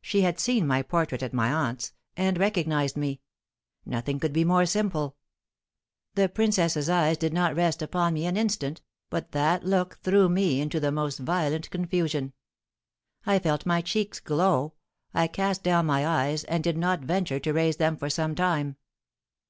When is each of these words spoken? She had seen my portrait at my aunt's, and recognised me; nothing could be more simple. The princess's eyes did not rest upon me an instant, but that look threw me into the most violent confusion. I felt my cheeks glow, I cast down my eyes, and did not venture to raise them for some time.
She 0.00 0.22
had 0.22 0.40
seen 0.40 0.66
my 0.66 0.80
portrait 0.80 1.22
at 1.22 1.34
my 1.34 1.52
aunt's, 1.52 1.92
and 2.16 2.38
recognised 2.38 2.96
me; 2.96 3.20
nothing 3.84 4.18
could 4.18 4.32
be 4.32 4.42
more 4.42 4.64
simple. 4.64 5.16
The 6.14 6.30
princess's 6.30 6.88
eyes 6.88 7.18
did 7.18 7.34
not 7.34 7.54
rest 7.54 7.82
upon 7.82 8.14
me 8.14 8.24
an 8.24 8.38
instant, 8.38 8.80
but 9.10 9.32
that 9.32 9.62
look 9.62 9.98
threw 9.98 10.30
me 10.30 10.62
into 10.62 10.80
the 10.80 10.90
most 10.90 11.18
violent 11.18 11.68
confusion. 11.68 12.32
I 13.26 13.38
felt 13.38 13.66
my 13.66 13.82
cheeks 13.82 14.18
glow, 14.18 14.72
I 15.12 15.26
cast 15.26 15.62
down 15.62 15.84
my 15.84 16.06
eyes, 16.06 16.44
and 16.44 16.64
did 16.64 16.78
not 16.78 17.00
venture 17.00 17.38
to 17.40 17.52
raise 17.52 17.76
them 17.76 17.98
for 17.98 18.08
some 18.08 18.34
time. 18.34 18.76